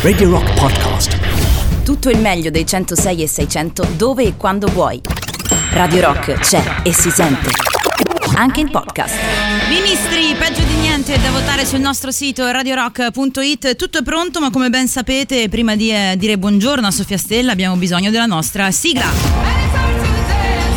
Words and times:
Radio 0.00 0.30
Rock 0.30 0.58
Podcast. 0.58 1.18
Tutto 1.84 2.08
il 2.08 2.18
meglio 2.18 2.48
dei 2.48 2.64
106 2.64 3.22
e 3.22 3.28
600 3.28 3.88
dove 3.94 4.22
e 4.22 4.34
quando 4.34 4.66
vuoi. 4.68 4.98
Radio 5.72 6.00
Rock 6.00 6.38
c'è 6.38 6.80
e 6.82 6.94
si 6.94 7.10
sente. 7.10 7.50
Anche 8.36 8.60
in 8.60 8.70
podcast. 8.70 9.14
Ministri, 9.68 10.34
peggio 10.38 10.62
di 10.62 10.76
niente 10.76 11.20
da 11.20 11.30
votare 11.30 11.66
sul 11.66 11.80
nostro 11.80 12.10
sito 12.10 12.50
radiorock.it. 12.50 13.76
Tutto 13.76 13.98
è 13.98 14.02
pronto, 14.02 14.40
ma 14.40 14.48
come 14.48 14.70
ben 14.70 14.88
sapete, 14.88 15.50
prima 15.50 15.76
di 15.76 15.90
eh, 15.90 16.14
dire 16.16 16.38
buongiorno 16.38 16.86
a 16.86 16.90
Sofia 16.90 17.18
Stella 17.18 17.52
abbiamo 17.52 17.76
bisogno 17.76 18.10
della 18.10 18.24
nostra 18.24 18.70
sigla. 18.70 19.04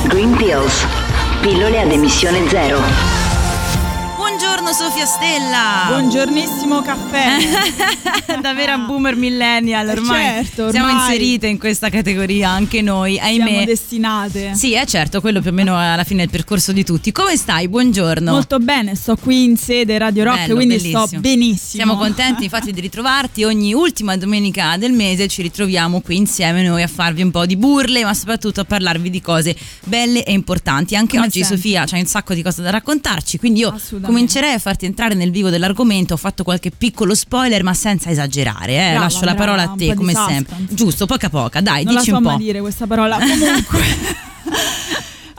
Green 0.08 0.36
Pills. 0.36 0.86
Pillole 1.40 1.80
ad 1.80 1.92
emissione 1.94 2.46
zero. 2.50 3.19
Buongiorno 4.60 4.90
Sofia 4.90 5.06
Stella. 5.06 5.86
Buongiornissimo 5.88 6.82
caffè. 6.82 7.38
da 8.42 8.54
vera 8.54 8.78
boomer 8.78 9.16
millennial 9.16 9.88
ormai, 9.88 10.44
certo, 10.44 10.66
ormai 10.66 10.72
siamo 10.74 11.00
inserite 11.00 11.48
in 11.48 11.58
questa 11.58 11.90
categoria 11.90 12.50
anche 12.50 12.82
noi, 12.82 13.18
ahimè. 13.18 13.48
Siamo 13.48 13.66
destinate. 13.66 14.56
Sì, 14.56 14.74
è 14.74 14.86
certo, 14.86 15.22
quello 15.22 15.40
più 15.40 15.52
o 15.52 15.54
meno 15.54 15.78
alla 15.78 16.04
fine 16.04 16.24
del 16.24 16.30
percorso 16.30 16.74
di 16.74 16.84
tutti. 16.84 17.14
Come 17.14 17.38
stai? 17.38 17.70
Buongiorno. 17.70 18.32
Molto 18.32 18.60
bene, 18.60 18.96
sto 18.96 19.16
qui 19.16 19.46
in 19.46 19.56
sede 19.56 19.98
Radio 19.98 20.26
Rock, 20.26 20.42
Bello, 20.42 20.56
quindi 20.56 20.76
bellissimo. 20.76 21.08
sto 21.08 21.20
benissimo. 21.20 21.84
Siamo 21.84 21.96
contenti 21.96 22.44
infatti 22.44 22.74
di 22.74 22.82
ritrovarti. 22.82 23.46
Ogni 23.46 23.74
ultima 23.74 24.18
domenica 24.18 24.76
del 24.76 24.92
mese 24.92 25.30
ci 25.30 25.42
ritroviamo 25.42 26.02
qui 26.02 26.18
insieme 26.18 26.64
noi 26.64 26.84
a 26.84 26.88
farvi 26.88 27.22
un 27.22 27.32
po' 27.32 27.46
di 27.46 27.56
burle, 27.56 28.04
ma 28.04 28.14
soprattutto 28.14 28.60
a 28.60 28.66
parlarvi 28.66 29.10
di 29.10 29.22
cose 29.22 29.56
belle 29.86 30.26
e 30.26 30.34
importanti. 30.34 30.98
Anche 30.98 31.16
Come 31.16 31.28
oggi 31.28 31.40
sempre. 31.40 31.56
Sofia 31.56 31.86
c'ha 31.86 31.98
un 31.98 32.06
sacco 32.06 32.34
di 32.34 32.42
cose 32.42 32.62
da 32.62 32.72
raccontarci, 32.72 33.38
quindi 33.38 33.62
io 33.62 33.74
comincerei 34.02 34.48
a 34.54 34.60
farti 34.60 34.86
entrare 34.86 35.14
nel 35.16 35.32
vivo 35.32 35.50
dell'argomento. 35.50 36.14
Ho 36.14 36.18
fatto 36.18 36.44
qualche 36.44 36.72
piccolo 36.72 37.14
spoiler, 37.16 37.64
ma 37.64 37.74
senza 37.74 38.10
esagerare. 38.10 38.74
eh. 38.74 38.90
Brava, 38.92 39.00
Lascio 39.06 39.26
la 39.26 39.34
brava, 39.34 39.38
parola 39.54 39.62
a 39.64 39.76
te, 39.78 39.94
come 39.94 40.14
sempre. 40.14 40.56
Giusto, 40.70 41.06
poca 41.06 41.30
poca, 41.30 41.62
dai, 41.62 41.84
non 41.84 41.94
la 41.94 42.00
dici 42.00 42.12
so 42.12 42.18
un 42.18 42.24
po'. 42.24 42.30
mai 42.30 42.38
dire 42.38 42.60
questa 42.62 42.88
parola. 42.88 43.18
Comunque. 43.18 43.80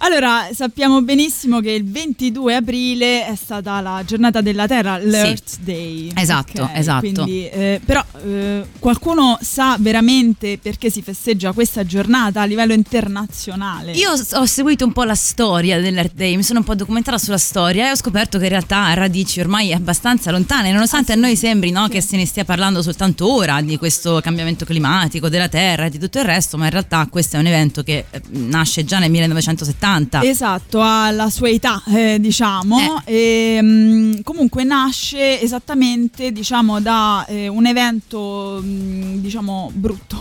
Allora, 0.03 0.49
sappiamo 0.55 1.03
benissimo 1.03 1.61
che 1.61 1.73
il 1.73 1.85
22 1.85 2.55
aprile 2.55 3.27
è 3.27 3.35
stata 3.35 3.83
la 3.83 4.03
giornata 4.07 4.41
della 4.41 4.67
Terra, 4.67 4.97
l'Earth 4.97 5.59
Day. 5.61 6.11
Esatto, 6.15 6.63
Ok, 6.63 6.71
esatto. 6.73 7.01
Quindi, 7.01 7.47
eh, 7.47 7.83
però 7.85 8.03
eh, 8.25 8.65
qualcuno 8.79 9.39
sa 9.43 9.77
veramente 9.79 10.59
perché 10.61 10.89
si 10.89 11.03
festeggia 11.03 11.53
questa 11.53 11.85
giornata 11.85 12.41
a 12.41 12.45
livello 12.47 12.73
internazionale? 12.73 13.93
Io 13.93 14.13
ho 14.13 14.47
seguito 14.47 14.87
un 14.87 14.93
po' 14.93 15.05
la 15.05 15.15
storia 15.15 15.79
dell'Earth 15.79 16.15
Day, 16.15 16.35
mi 16.35 16.45
sono 16.45 16.61
un 16.61 16.65
po' 16.65 16.75
documentata 16.75 17.19
sulla 17.19 17.37
storia 17.37 17.89
e 17.89 17.91
ho 17.91 17.97
scoperto 17.97 18.39
che 18.39 18.45
in 18.45 18.51
realtà 18.51 18.87
ha 18.87 18.95
radici 18.95 19.39
ormai 19.39 19.75
abbastanza 19.75 20.31
lontane, 20.31 20.73
nonostante 20.73 21.13
a 21.13 21.17
noi 21.17 21.37
sembri 21.37 21.71
no, 21.73 21.89
che 21.89 22.01
se 22.01 22.17
ne 22.17 22.25
stia 22.25 22.47
parlando 22.47 22.81
soltanto 22.81 23.31
ora 23.31 23.61
di 23.61 23.77
questo 23.77 24.21
cambiamento 24.23 24.65
climatico, 24.65 25.29
della 25.29 25.49
Terra 25.49 25.85
e 25.85 25.91
di 25.91 25.99
tutto 25.99 26.19
il 26.19 26.25
resto, 26.25 26.57
ma 26.57 26.65
in 26.65 26.71
realtà 26.71 27.07
questo 27.11 27.37
è 27.37 27.39
un 27.39 27.47
evento 27.47 27.83
che 27.83 28.07
eh, 28.11 28.23
nasce 28.31 28.83
già 28.83 28.99
nel 28.99 29.11
1970. 29.11 29.89
Esatto, 30.23 30.81
ha 30.81 31.11
la 31.11 31.29
sua 31.31 31.49
età, 31.51 31.83
eh, 31.89 32.19
diciamo. 32.21 33.03
E, 33.05 33.59
mm, 33.63 34.13
comunque 34.23 34.65
nasce 34.65 35.41
esattamente, 35.41 36.33
diciamo, 36.33 36.81
da 36.81 37.25
eh, 37.27 37.49
un 37.49 37.67
evento, 37.67 38.61
mm, 38.63 39.19
diciamo, 39.19 39.71
brutto. 39.75 40.19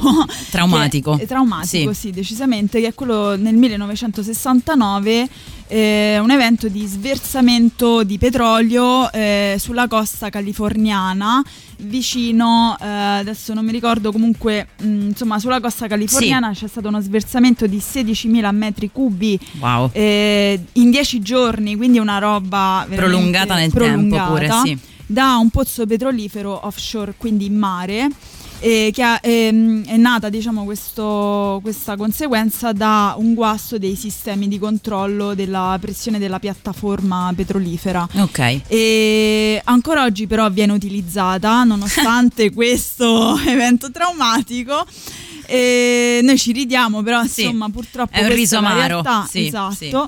Traumatico. 0.49 1.15
Che- 1.17 1.23
eh, 1.23 1.27
traumatico, 1.27 1.93
Sì. 1.93 1.99
sì. 1.99 2.11
decisamente, 2.11 2.79
che 2.81 2.87
è 2.87 2.93
quello 2.93 3.35
nel 3.35 3.55
1969. 3.55 5.29
Eh, 5.69 6.17
un 6.19 6.31
evento 6.31 6.67
di 6.67 6.85
sversamento 6.85 8.03
di 8.03 8.17
petrolio 8.17 9.11
eh, 9.11 9.55
sulla 9.59 9.87
costa 9.87 10.29
californiana 10.29 11.43
vicino 11.81 12.75
eh, 12.81 12.85
adesso 12.85 13.53
non 13.53 13.63
mi 13.63 13.71
ricordo 13.71 14.11
comunque 14.11 14.67
mh, 14.81 15.07
insomma 15.09 15.39
sulla 15.39 15.61
costa 15.61 15.87
californiana 15.87 16.51
c'è 16.51 16.67
stato 16.67 16.87
uno 16.89 16.99
sversamento 16.99 17.67
di 17.67 17.77
16.000 17.77 18.53
metri 18.55 18.89
cubi 18.91 19.39
Wow. 19.59 19.89
eh, 19.93 20.59
in 20.73 20.89
10 20.89 21.19
giorni, 21.21 21.75
quindi 21.75 21.99
una 21.99 22.17
roba 22.17 22.85
Prolungata 22.89 23.55
nel 23.55 23.71
tempo 23.71 24.15
pure, 24.17 24.47
prolungata, 24.47 24.61
sì. 24.63 24.77
Da 25.05 25.37
un 25.37 25.49
pozzo 25.49 25.85
petrolifero 25.85 26.65
offshore, 26.65 27.13
quindi 27.17 27.45
in 27.45 27.55
mare. 27.57 28.09
Eh, 28.59 28.91
che 28.93 29.01
ha- 29.03 29.19
ehm, 29.21 29.85
è 29.85 29.95
nata 29.97 30.29
diciamo 30.29 30.63
questo- 30.65 31.59
questa 31.61 31.95
conseguenza 31.95 32.71
da 32.73 33.15
un 33.17 33.33
guasto 33.33 33.77
dei 33.77 33.95
sistemi 33.95 34.47
di 34.47 34.59
controllo 34.59 35.33
della 35.33 35.77
pressione 35.79 36.19
della 36.19 36.39
piattaforma 36.39 37.31
petrolifera. 37.35 38.07
Ok. 38.17 38.61
e 38.67 39.61
ancora 39.63 40.03
oggi 40.03 40.27
però 40.27 40.49
viene 40.49 40.73
utilizzata 40.73 41.63
nonostante 41.63 42.51
questo 42.53 43.37
evento 43.47 43.91
traumatico. 43.91 44.85
E 45.51 46.19
noi 46.21 46.37
ci 46.37 46.51
ridiamo 46.51 47.01
però 47.01 47.23
Sì, 47.25 47.41
insomma 47.45 47.69
purtroppo 47.69 48.15
è 48.15 48.21
un 48.23 48.29
riso 48.29 48.57
amaro, 48.57 49.01
realtà, 49.01 49.25
sì, 49.27 49.47
esatto 49.47 50.07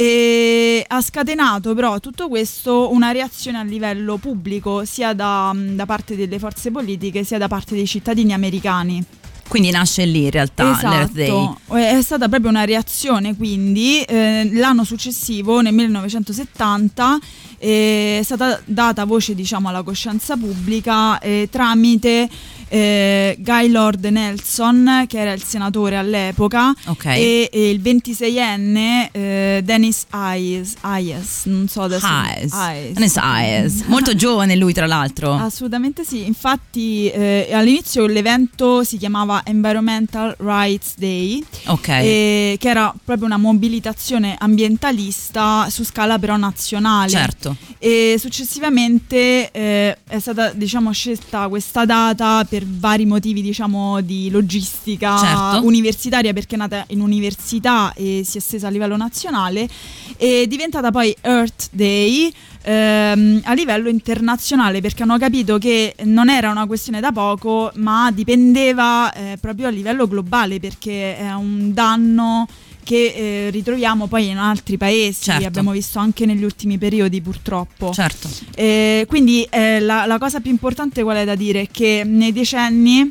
e 0.00 0.84
ha 0.86 1.00
scatenato 1.00 1.74
però 1.74 1.98
tutto 1.98 2.28
questo 2.28 2.92
una 2.92 3.10
reazione 3.10 3.58
a 3.58 3.64
livello 3.64 4.16
pubblico 4.16 4.84
sia 4.84 5.12
da, 5.12 5.52
da 5.52 5.86
parte 5.86 6.14
delle 6.14 6.38
forze 6.38 6.70
politiche 6.70 7.24
sia 7.24 7.36
da 7.36 7.48
parte 7.48 7.74
dei 7.74 7.84
cittadini 7.84 8.32
americani 8.32 9.04
Quindi 9.48 9.70
nasce 9.70 10.04
lì 10.04 10.24
in 10.24 10.30
realtà. 10.30 10.70
Esatto, 10.70 11.58
è 11.74 12.00
stata 12.00 12.28
proprio 12.28 12.50
una 12.50 12.64
reazione 12.64 13.34
quindi 13.34 14.02
eh, 14.02 14.48
l'anno 14.52 14.84
successivo, 14.84 15.62
nel 15.62 15.72
1970, 15.72 17.16
eh, 17.16 17.20
è 17.58 18.20
stata 18.22 18.60
data 18.64 19.04
voce 19.04 19.34
diciamo 19.34 19.68
alla 19.68 19.82
coscienza 19.82 20.36
pubblica 20.36 21.18
eh, 21.18 21.48
tramite 21.50 22.28
eh, 22.70 23.36
Guy 23.40 23.68
Lord 23.70 24.04
Nelson 24.04 25.04
che 25.08 25.18
era 25.18 25.32
il 25.32 25.42
senatore 25.42 25.96
all'epoca 25.96 26.72
Ok. 26.86 27.06
e, 27.06 27.48
e 27.52 27.70
il 27.70 27.80
26enne 27.80 29.08
eh, 29.10 29.60
Dennis 29.64 30.04
Hayes, 30.10 30.74
Hayes, 30.82 31.44
non 31.46 31.66
so 31.68 31.82
adesso 31.82 32.06
Hayes. 32.06 32.52
Hayes. 32.52 32.92
Dennis 32.92 33.16
Hayes. 33.16 33.82
Molto 33.88 34.14
giovane 34.14 34.54
lui 34.56 34.72
tra 34.72 34.86
l'altro. 34.86 35.34
Assolutamente 35.34 36.04
sì, 36.04 36.26
infatti 36.26 37.08
eh, 37.08 37.48
all'inizio 37.52 38.06
l'evento 38.06 38.84
si 38.84 38.96
chiamava 38.98 39.42
Environmental 39.44 40.34
Rights 40.38 40.94
Day, 40.96 41.42
Ok. 41.66 41.88
eh, 41.88 42.56
che 42.58 42.68
era 42.68 42.94
proprio 43.02 43.26
una 43.26 43.36
mobilitazione 43.38 44.36
ambientalista 44.38 45.68
su 45.70 45.84
scala 45.84 46.18
però 46.18 46.36
nazionale. 46.36 47.10
Certo. 47.10 47.47
E 47.78 48.16
successivamente 48.18 49.50
eh, 49.50 49.96
è 50.06 50.18
stata 50.18 50.52
diciamo, 50.52 50.92
scelta 50.92 51.48
questa 51.48 51.84
data 51.84 52.44
per 52.48 52.64
vari 52.66 53.06
motivi 53.06 53.42
diciamo, 53.42 54.00
di 54.00 54.30
logistica 54.30 55.16
Certo. 55.18 55.66
universitaria 55.66 56.32
perché 56.32 56.54
è 56.54 56.58
nata 56.58 56.84
in 56.88 57.00
università 57.00 57.92
e 57.94 58.22
si 58.24 58.36
è 58.36 58.40
estesa 58.40 58.66
a 58.68 58.70
livello 58.70 58.96
nazionale 58.96 59.68
e 60.16 60.42
è 60.42 60.46
diventata 60.46 60.90
poi 60.90 61.14
Earth 61.20 61.68
Day 61.72 62.32
ehm, 62.62 63.40
a 63.44 63.52
livello 63.54 63.88
internazionale 63.88 64.80
perché 64.80 65.02
hanno 65.02 65.18
capito 65.18 65.58
che 65.58 65.94
non 66.04 66.28
era 66.28 66.50
una 66.50 66.66
questione 66.66 67.00
da 67.00 67.12
poco 67.12 67.70
ma 67.76 68.10
dipendeva 68.12 69.12
eh, 69.12 69.38
proprio 69.40 69.68
a 69.68 69.70
livello 69.70 70.06
globale 70.06 70.60
perché 70.60 71.16
è 71.16 71.32
un 71.32 71.72
danno 71.72 72.46
che 72.88 73.12
eh, 73.46 73.50
ritroviamo 73.50 74.06
poi 74.06 74.28
in 74.28 74.38
altri 74.38 74.78
paesi, 74.78 75.24
Certo. 75.24 75.46
abbiamo 75.46 75.72
visto 75.72 75.98
anche 75.98 76.24
negli 76.24 76.42
ultimi 76.42 76.78
periodi 76.78 77.20
purtroppo. 77.20 77.92
Certo. 77.92 78.30
Eh, 78.54 79.04
quindi 79.06 79.46
eh, 79.50 79.78
la, 79.78 80.06
la 80.06 80.16
cosa 80.16 80.40
più 80.40 80.50
importante 80.50 81.02
qual 81.02 81.18
è 81.18 81.24
da 81.26 81.34
dire? 81.34 81.60
È 81.62 81.68
che 81.70 82.02
nei 82.06 82.32
decenni 82.32 83.10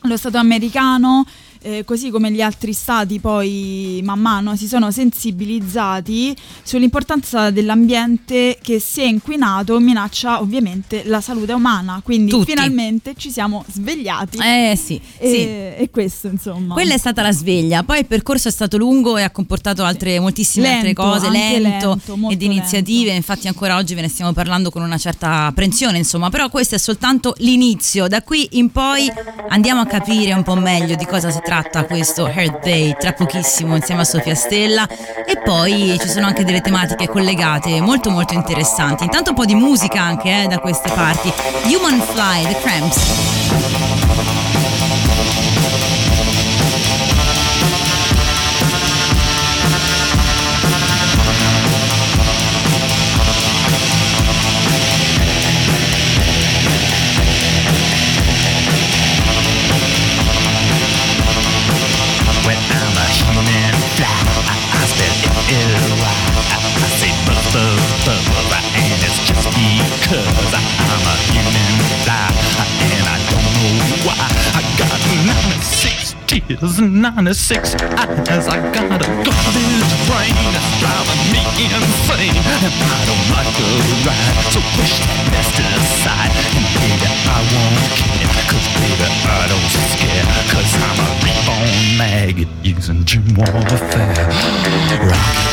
lo 0.00 0.16
Stato 0.16 0.38
americano, 0.38 1.24
eh, 1.64 1.82
così 1.84 2.10
come 2.10 2.30
gli 2.30 2.42
altri 2.42 2.74
stati 2.74 3.18
poi 3.18 4.00
man 4.04 4.20
mano 4.20 4.54
si 4.54 4.68
sono 4.68 4.90
sensibilizzati 4.90 6.36
sull'importanza 6.62 7.50
dell'ambiente 7.50 8.58
che 8.60 8.78
se 8.78 9.04
inquinato 9.04 9.80
minaccia 9.80 10.40
ovviamente 10.40 11.04
la 11.06 11.22
salute 11.22 11.54
umana. 11.54 12.02
Quindi 12.04 12.30
Tutti. 12.30 12.50
finalmente 12.50 13.14
ci 13.16 13.30
siamo 13.30 13.64
svegliati. 13.72 14.38
Eh 14.38 14.76
sì, 14.76 15.00
e, 15.16 15.28
sì. 15.28 15.40
e 15.40 15.88
questo 15.90 16.26
insomma. 16.26 16.74
Quella 16.74 16.92
è 16.92 16.98
stata 16.98 17.22
la 17.22 17.32
sveglia, 17.32 17.82
poi 17.82 18.00
il 18.00 18.06
percorso 18.06 18.48
è 18.48 18.52
stato 18.52 18.76
lungo 18.76 19.16
e 19.16 19.22
ha 19.22 19.30
comportato 19.30 19.84
altre, 19.84 20.20
moltissime 20.20 20.68
altre 20.68 20.82
Lento, 20.88 21.02
cose, 21.02 21.26
anche 21.26 21.58
lento, 21.58 21.98
lento, 22.06 22.30
ed 22.30 22.42
iniziative, 22.42 23.04
lento. 23.04 23.16
infatti 23.16 23.48
ancora 23.48 23.76
oggi 23.76 23.94
ve 23.94 24.02
ne 24.02 24.08
stiamo 24.08 24.34
parlando 24.34 24.68
con 24.70 24.82
una 24.82 24.98
certa 24.98 25.46
apprensione, 25.46 25.96
insomma, 25.96 26.28
però 26.28 26.50
questo 26.50 26.74
è 26.74 26.78
soltanto 26.78 27.34
l'inizio, 27.38 28.06
da 28.06 28.22
qui 28.22 28.46
in 28.52 28.70
poi 28.70 29.10
andiamo 29.48 29.80
a 29.80 29.86
capire 29.86 30.34
un 30.34 30.42
po' 30.42 30.56
meglio 30.56 30.94
di 30.94 31.06
cosa 31.06 31.30
si 31.30 31.38
tratta 31.42 31.53
questo 31.86 32.26
Earth 32.26 32.64
Day 32.64 32.96
tra 32.98 33.12
pochissimo 33.12 33.76
insieme 33.76 34.00
a 34.00 34.04
Sofia 34.04 34.34
Stella. 34.34 34.86
E 34.88 35.38
poi 35.42 35.96
ci 36.00 36.08
sono 36.08 36.26
anche 36.26 36.44
delle 36.44 36.60
tematiche 36.60 37.06
collegate 37.08 37.80
molto 37.80 38.10
molto 38.10 38.34
interessanti, 38.34 39.04
intanto 39.04 39.30
un 39.30 39.36
po' 39.36 39.44
di 39.44 39.54
musica 39.54 40.02
anche 40.02 40.42
eh, 40.42 40.46
da 40.46 40.58
queste 40.58 40.90
parti, 40.90 41.32
Human 41.66 42.00
Fly, 42.00 42.42
The 42.46 42.60
Cramps. 42.60 44.23
Was 76.64 76.80
96 76.80 77.74
as 78.32 78.48
I 78.48 78.56
got 78.72 78.96
a 78.96 79.08
garbage 79.20 79.92
brain 80.08 80.32
that's 80.48 80.72
driving 80.80 81.20
me 81.28 81.44
insane. 81.60 82.40
And 82.64 82.72
I 82.88 83.04
don't 83.04 83.26
like 83.36 83.52
the 83.52 83.68
ride, 84.08 84.48
so 84.48 84.64
push 84.72 84.96
that 85.04 85.20
mess 85.28 85.48
to 85.56 85.62
the 85.62 85.80
side. 86.00 86.32
And 86.56 86.64
baby, 86.72 87.04
I 87.04 87.44
won't 87.52 87.84
care, 88.00 88.32
cause 88.48 88.64
baby, 88.80 89.04
I 89.28 89.44
don't 89.52 89.70
scare. 89.92 90.24
Cause 90.56 90.72
I'm 90.88 91.04
a 91.04 91.10
reborn 91.20 92.00
maggot 92.00 92.48
using 92.64 93.04
gym 93.04 93.28
warfare. 93.36 94.24
Rock. 95.04 95.44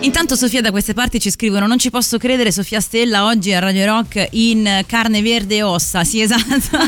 Intanto 0.00 0.36
Sofia 0.36 0.60
da 0.60 0.70
queste 0.70 0.94
parti 0.94 1.18
ci 1.18 1.30
scrivono 1.30 1.66
non 1.66 1.78
ci 1.78 1.90
posso 1.90 2.18
credere 2.18 2.52
Sofia 2.52 2.80
Stella 2.80 3.24
oggi 3.24 3.52
a 3.52 3.58
Radio 3.58 3.84
Rock 3.84 4.28
in 4.30 4.84
carne 4.86 5.22
verde 5.22 5.56
e 5.56 5.62
ossa, 5.62 6.04
sì 6.04 6.20
esatto. 6.20 6.78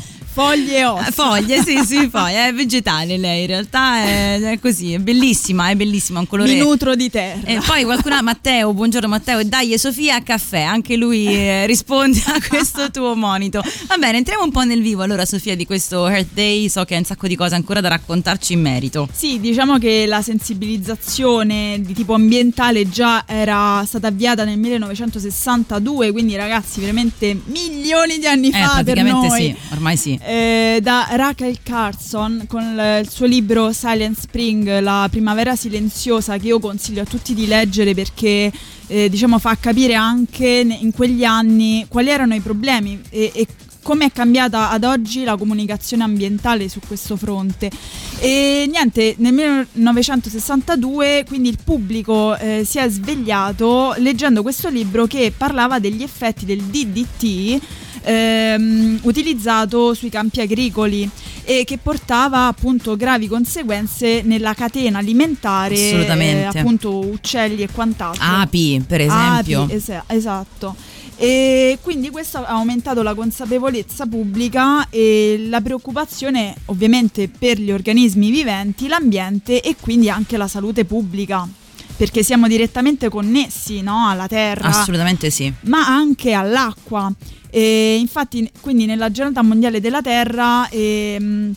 Foglie 0.40 0.78
e 0.78 0.84
ossa. 0.86 1.10
Foglie, 1.12 1.62
sì, 1.62 1.84
sì, 1.84 2.08
foglie, 2.08 2.48
è 2.48 2.54
vegetale 2.54 3.18
lei 3.18 3.42
in 3.42 3.46
realtà 3.46 3.98
è, 3.98 4.40
è 4.40 4.58
così, 4.58 4.94
è 4.94 4.98
bellissima, 4.98 5.68
è 5.68 5.74
bellissima, 5.74 6.20
un 6.20 6.26
colore... 6.26 6.50
Mi 6.50 6.58
nutro 6.58 6.94
di 6.94 7.10
terra. 7.10 7.46
E 7.46 7.60
poi 7.64 7.84
qualcuno, 7.84 8.22
Matteo, 8.22 8.72
buongiorno 8.72 9.06
Matteo, 9.06 9.40
e 9.40 9.44
dai 9.44 9.78
Sofia 9.78 10.22
caffè, 10.22 10.62
anche 10.62 10.96
lui 10.96 11.26
eh, 11.26 11.66
risponde 11.66 12.22
a 12.26 12.40
questo 12.48 12.90
tuo 12.90 13.14
monito. 13.14 13.62
Va 13.86 13.98
bene, 13.98 14.16
entriamo 14.16 14.42
un 14.42 14.50
po' 14.50 14.62
nel 14.62 14.80
vivo 14.80 15.02
allora 15.02 15.26
Sofia 15.26 15.54
di 15.54 15.66
questo 15.66 16.08
Earth 16.08 16.32
Day, 16.32 16.70
so 16.70 16.84
che 16.84 16.94
hai 16.94 17.00
un 17.00 17.06
sacco 17.06 17.26
di 17.26 17.36
cose 17.36 17.54
ancora 17.54 17.82
da 17.82 17.88
raccontarci 17.88 18.54
in 18.54 18.62
merito. 18.62 19.08
Sì, 19.12 19.40
diciamo 19.40 19.76
che 19.76 20.06
la 20.06 20.22
sensibilizzazione 20.22 21.80
di 21.82 21.92
tipo 21.92 22.14
ambientale 22.14 22.88
già 22.88 23.24
era 23.26 23.84
stata 23.86 24.06
avviata 24.06 24.44
nel 24.44 24.58
1962, 24.58 26.12
quindi 26.12 26.34
ragazzi 26.34 26.80
veramente 26.80 27.38
milioni 27.44 28.18
di 28.18 28.26
anni 28.26 28.48
Eh, 28.48 28.52
fa 28.52 28.82
per 28.82 29.02
noi. 29.02 29.30
sì, 29.30 29.56
ormai 29.72 29.96
sì. 29.98 30.18
Eh, 30.30 30.78
da 30.80 31.08
Rachel 31.10 31.58
Carson 31.60 32.44
con 32.46 32.62
il 32.62 33.10
suo 33.10 33.26
libro 33.26 33.72
Silent 33.72 34.16
Spring, 34.16 34.78
la 34.78 35.08
primavera 35.10 35.56
silenziosa, 35.56 36.36
che 36.36 36.46
io 36.46 36.60
consiglio 36.60 37.02
a 37.02 37.04
tutti 37.04 37.34
di 37.34 37.48
leggere 37.48 37.94
perché 37.94 38.52
eh, 38.86 39.08
diciamo 39.08 39.40
fa 39.40 39.56
capire 39.56 39.94
anche 39.94 40.46
in 40.46 40.92
quegli 40.92 41.24
anni 41.24 41.84
quali 41.88 42.10
erano 42.10 42.36
i 42.36 42.40
problemi 42.40 43.02
e, 43.10 43.32
e 43.34 43.46
come 43.82 44.06
è 44.06 44.12
cambiata 44.12 44.70
ad 44.70 44.84
oggi 44.84 45.24
la 45.24 45.36
comunicazione 45.36 46.02
ambientale 46.02 46.68
su 46.68 46.80
questo 46.86 47.16
fronte. 47.16 47.70
E 48.18 48.68
niente, 48.70 49.14
nel 49.18 49.32
1962 49.32 51.24
quindi 51.26 51.48
il 51.48 51.58
pubblico 51.62 52.36
eh, 52.36 52.62
si 52.64 52.78
è 52.78 52.88
svegliato 52.88 53.94
leggendo 53.98 54.42
questo 54.42 54.68
libro 54.68 55.06
che 55.06 55.32
parlava 55.36 55.78
degli 55.78 56.02
effetti 56.02 56.44
del 56.44 56.60
DDT 56.60 57.60
ehm, 58.02 59.00
utilizzato 59.02 59.94
sui 59.94 60.10
campi 60.10 60.40
agricoli 60.40 61.08
e 61.44 61.64
che 61.64 61.78
portava 61.78 62.46
appunto 62.46 62.96
gravi 62.96 63.26
conseguenze 63.26 64.22
nella 64.22 64.54
catena 64.54 64.98
alimentare, 64.98 65.74
eh, 65.76 66.44
appunto 66.44 66.98
uccelli 66.98 67.62
e 67.62 67.68
quant'altro. 67.72 68.22
Api, 68.22 68.84
per 68.86 69.00
esempio. 69.00 69.62
Api, 69.62 69.72
esa- 69.72 70.04
esatto. 70.06 70.76
E 71.22 71.76
quindi 71.82 72.08
questo 72.08 72.38
ha 72.38 72.46
aumentato 72.46 73.02
la 73.02 73.12
consapevolezza 73.12 74.06
pubblica 74.06 74.88
e 74.88 75.44
la 75.50 75.60
preoccupazione 75.60 76.54
ovviamente 76.66 77.28
per 77.28 77.60
gli 77.60 77.70
organismi 77.70 78.30
viventi, 78.30 78.88
l'ambiente 78.88 79.60
e 79.60 79.76
quindi 79.78 80.08
anche 80.08 80.38
la 80.38 80.48
salute 80.48 80.86
pubblica, 80.86 81.46
perché 81.94 82.22
siamo 82.22 82.48
direttamente 82.48 83.10
connessi 83.10 83.82
no, 83.82 84.08
alla 84.08 84.26
terra 84.28 84.68
Assolutamente 84.68 85.28
sì. 85.28 85.52
ma 85.64 85.86
anche 85.86 86.32
all'acqua. 86.32 87.12
E 87.50 87.98
infatti, 87.98 88.50
quindi 88.58 88.86
nella 88.86 89.10
giornata 89.10 89.42
mondiale 89.42 89.80
della 89.82 90.00
Terra 90.00 90.70
ehm, 90.70 91.52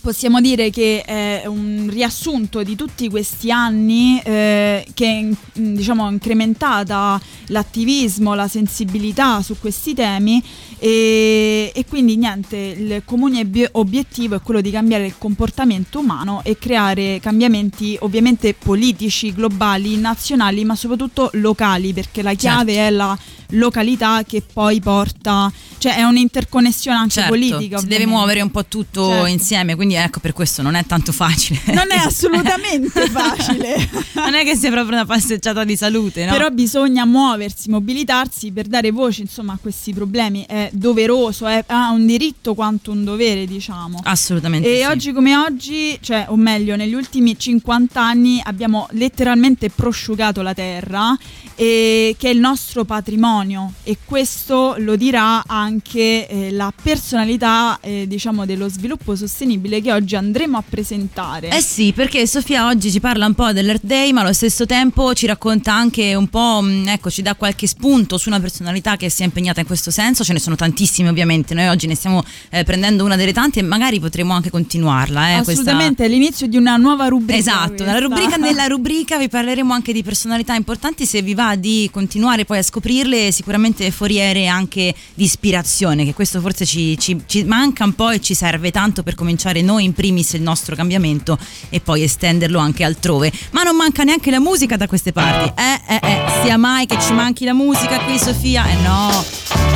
possiamo 0.00 0.40
dire 0.40 0.70
che 0.70 1.02
è 1.02 1.44
un 1.46 1.88
riassunto 1.90 2.62
di 2.62 2.74
tutti 2.74 3.08
questi 3.08 3.50
anni 3.50 4.20
eh, 4.24 4.86
che 4.94 5.22
mm, 5.22 5.74
diciamo 5.74 6.06
ha 6.06 6.10
incrementata 6.10 7.20
l'attivismo, 7.46 8.34
la 8.34 8.48
sensibilità 8.48 9.42
su 9.42 9.56
questi 9.58 9.94
temi 9.94 10.42
e, 10.82 11.70
e 11.74 11.84
quindi 11.86 12.16
niente, 12.16 12.56
il 12.56 13.02
comune 13.04 13.40
obie- 13.40 13.68
obiettivo 13.72 14.36
è 14.36 14.40
quello 14.40 14.62
di 14.62 14.70
cambiare 14.70 15.04
il 15.04 15.14
comportamento 15.18 15.98
umano 15.98 16.40
e 16.42 16.56
creare 16.56 17.20
cambiamenti 17.20 17.98
ovviamente 18.00 18.54
politici, 18.54 19.34
globali, 19.34 19.98
nazionali, 19.98 20.64
ma 20.64 20.74
soprattutto 20.74 21.28
locali, 21.34 21.92
perché 21.92 22.22
la 22.22 22.32
chiave 22.32 22.72
Certo. 22.72 22.88
è 22.88 22.96
la 22.96 23.18
località 23.54 24.22
che 24.24 24.42
poi 24.50 24.80
porta, 24.80 25.52
cioè 25.78 25.96
è 25.96 26.02
un'interconnessione 26.04 26.96
anche 26.96 27.10
Certo, 27.14 27.30
politica. 27.30 27.78
si 27.78 27.86
deve 27.86 28.06
muovere 28.06 28.40
un 28.40 28.50
po' 28.50 28.64
tutto 28.64 29.08
Certo. 29.08 29.26
insieme, 29.26 29.74
quindi 29.74 29.94
ecco 29.96 30.20
per 30.20 30.32
questo 30.32 30.62
non 30.62 30.76
è 30.76 30.86
tanto 30.86 31.12
facile. 31.12 31.60
Non 31.66 31.90
è 31.90 31.96
assolutamente 31.96 33.06
facile. 33.10 33.90
non 34.14 34.34
è 34.34 34.44
che 34.44 34.56
sia 34.56 34.70
proprio 34.70 34.94
una 34.94 35.04
passeggiata 35.04 35.64
di 35.64 35.76
salute, 35.76 36.24
no? 36.24 36.32
Però 36.32 36.48
bisogna 36.50 37.04
muoversi, 37.04 37.68
mobilitarsi 37.68 38.50
per 38.52 38.66
dare 38.66 38.90
voce 38.92 39.20
insomma, 39.22 39.52
a 39.54 39.58
questi 39.60 39.92
problemi. 39.92 40.44
È 40.48 40.69
doveroso, 40.72 41.46
è, 41.46 41.64
ha 41.66 41.90
un 41.90 42.06
diritto 42.06 42.54
quanto 42.54 42.90
un 42.90 43.04
dovere, 43.04 43.46
diciamo. 43.46 44.00
Assolutamente 44.04 44.72
E 44.72 44.80
sì. 44.80 44.84
oggi 44.84 45.12
come 45.12 45.36
oggi, 45.36 45.98
cioè, 46.00 46.26
o 46.28 46.36
meglio, 46.36 46.76
negli 46.76 46.94
ultimi 46.94 47.38
50 47.38 48.00
anni 48.00 48.40
abbiamo 48.42 48.88
letteralmente 48.92 49.70
prosciugato 49.70 50.42
la 50.42 50.54
terra, 50.54 51.16
e, 51.54 52.16
che 52.18 52.28
è 52.28 52.32
il 52.32 52.40
nostro 52.40 52.84
patrimonio, 52.84 53.72
e 53.82 53.98
questo 54.04 54.74
lo 54.78 54.96
dirà 54.96 55.42
anche 55.46 56.28
eh, 56.28 56.50
la 56.50 56.72
personalità, 56.80 57.78
eh, 57.80 58.06
diciamo, 58.06 58.46
dello 58.46 58.68
sviluppo 58.68 59.16
sostenibile 59.16 59.80
che 59.80 59.92
oggi 59.92 60.16
andremo 60.16 60.56
a 60.56 60.62
presentare. 60.66 61.48
Eh 61.50 61.60
sì, 61.60 61.92
perché 61.92 62.26
Sofia 62.26 62.66
oggi 62.66 62.90
ci 62.90 63.00
parla 63.00 63.26
un 63.26 63.34
po' 63.34 63.52
dell'Earth 63.52 63.84
Day, 63.84 64.12
ma 64.12 64.22
allo 64.22 64.32
stesso 64.32 64.66
tempo 64.66 65.12
ci 65.14 65.26
racconta 65.26 65.72
anche 65.72 66.14
un 66.14 66.28
po', 66.28 66.60
mh, 66.62 66.88
ecco, 66.88 67.10
ci 67.10 67.22
dà 67.22 67.34
qualche 67.34 67.66
spunto 67.66 68.18
su 68.18 68.28
una 68.28 68.40
personalità 68.40 68.96
che 68.96 69.10
si 69.10 69.22
è 69.22 69.24
impegnata 69.24 69.60
in 69.60 69.66
questo 69.66 69.90
senso. 69.90 70.24
Ce 70.24 70.32
ne 70.32 70.38
sono 70.38 70.56
tantissime, 70.60 71.08
ovviamente. 71.08 71.54
Noi 71.54 71.68
oggi 71.68 71.86
ne 71.86 71.94
stiamo 71.94 72.22
eh, 72.50 72.64
prendendo 72.64 73.04
una 73.04 73.16
delle 73.16 73.32
tante 73.32 73.60
e 73.60 73.62
magari 73.62 73.98
potremo 73.98 74.34
anche 74.34 74.50
continuarla. 74.50 75.38
Eh, 75.38 75.42
questa- 75.42 75.52
Assolutamente, 75.62 76.04
è 76.04 76.08
l'inizio 76.08 76.46
di 76.46 76.56
una 76.58 76.76
nuova 76.76 77.06
rubrica. 77.06 77.38
Esatto, 77.38 77.68
questa. 77.68 77.84
nella 77.86 77.98
rubrica, 77.98 78.36
nella 78.38 78.66
rubrica 78.66 79.16
vi 79.18 79.28
parleremo 79.28 79.72
anche 79.72 79.92
di 79.92 80.02
personalità 80.02 80.54
importanti, 80.54 81.06
se 81.06 81.22
vi 81.22 81.34
va 81.34 81.56
di 81.56 81.88
continuare 81.90 82.44
poi 82.44 82.58
a 82.58 82.62
scoprirle, 82.62 83.32
sicuramente 83.32 83.90
foriere 83.90 84.46
anche 84.46 84.94
di 85.14 85.24
ispirazione, 85.24 86.04
che 86.04 86.12
questo 86.12 86.40
forse 86.40 86.66
ci, 86.66 86.98
ci- 86.98 87.22
ci 87.26 87.44
manca 87.44 87.84
un 87.84 87.94
po' 87.94 88.10
e 88.10 88.20
ci 88.20 88.34
serve 88.34 88.70
tanto 88.70 89.02
per 89.02 89.14
cominciare 89.14 89.62
noi 89.62 89.84
in 89.84 89.94
primis 89.94 90.34
il 90.34 90.42
nostro 90.42 90.76
cambiamento 90.76 91.38
e 91.70 91.80
poi 91.80 92.02
estenderlo 92.02 92.58
anche 92.58 92.84
altrove. 92.84 93.32
Ma 93.52 93.62
non 93.62 93.76
manca 93.76 94.02
neanche 94.02 94.30
la 94.30 94.40
musica 94.40 94.76
da 94.76 94.86
queste 94.86 95.12
parti. 95.12 95.52
Eh, 95.60 95.94
eh, 95.94 96.00
eh, 96.02 96.42
sia 96.42 96.56
mai 96.58 96.84
che 96.86 96.98
ci 97.00 97.12
manchi 97.14 97.44
la 97.44 97.54
musica 97.54 97.98
qui 98.00 98.18
Sofia? 98.18 98.68
Eh 98.68 98.74
no, 98.82 99.24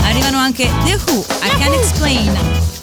arrivano 0.03 0.37
anche 0.39 0.69
The 0.83 0.99
Who, 1.07 1.25
I 1.43 1.49
Can 1.59 1.73
Explain. 1.73 2.74